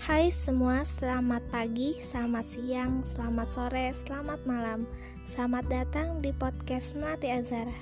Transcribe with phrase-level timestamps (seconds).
[0.00, 4.88] Hai semua, selamat pagi, selamat siang, selamat sore, selamat malam.
[5.28, 7.76] Selamat datang di podcast Melati Azara.